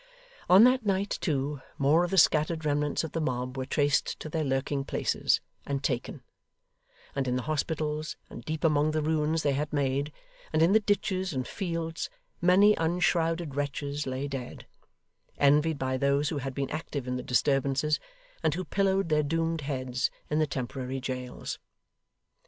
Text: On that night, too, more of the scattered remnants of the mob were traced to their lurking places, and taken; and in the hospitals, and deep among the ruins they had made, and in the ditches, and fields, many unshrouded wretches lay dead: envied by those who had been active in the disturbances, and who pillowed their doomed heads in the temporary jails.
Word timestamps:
On 0.49 0.63
that 0.63 0.83
night, 0.83 1.11
too, 1.21 1.61
more 1.77 2.03
of 2.03 2.09
the 2.09 2.17
scattered 2.17 2.65
remnants 2.65 3.03
of 3.03 3.11
the 3.11 3.21
mob 3.21 3.55
were 3.55 3.67
traced 3.67 4.19
to 4.19 4.29
their 4.29 4.43
lurking 4.43 4.83
places, 4.83 5.41
and 5.63 5.83
taken; 5.83 6.23
and 7.15 7.27
in 7.27 7.35
the 7.35 7.43
hospitals, 7.43 8.17
and 8.27 8.43
deep 8.43 8.63
among 8.63 8.89
the 8.93 9.03
ruins 9.03 9.43
they 9.43 9.51
had 9.51 9.71
made, 9.71 10.11
and 10.51 10.63
in 10.63 10.71
the 10.71 10.79
ditches, 10.79 11.33
and 11.33 11.47
fields, 11.47 12.09
many 12.41 12.73
unshrouded 12.79 13.53
wretches 13.55 14.07
lay 14.07 14.27
dead: 14.27 14.65
envied 15.37 15.77
by 15.77 15.97
those 15.97 16.29
who 16.29 16.39
had 16.39 16.55
been 16.55 16.71
active 16.71 17.07
in 17.07 17.15
the 17.15 17.21
disturbances, 17.21 17.99
and 18.41 18.55
who 18.55 18.65
pillowed 18.65 19.09
their 19.09 19.21
doomed 19.21 19.61
heads 19.61 20.09
in 20.31 20.39
the 20.39 20.47
temporary 20.47 20.99
jails. 20.99 21.59